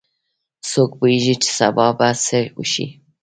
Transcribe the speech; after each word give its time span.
څوک 0.69 0.89
پوهیږي 0.99 1.35
چې 1.41 1.49
سبا 1.59 1.87
به 1.97 2.07
څه 2.25 2.39
وشي 2.57 2.85